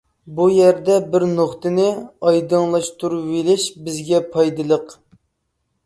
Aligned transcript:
بۇ 0.37 0.45
يەردە 0.53 0.95
بىر 1.11 1.25
نۇقتىنى 1.33 1.85
ئايدىڭلاشتۇرۇۋېلىش 2.31 3.71
بىزگە 3.87 4.27
پايدىلىق. 4.35 5.01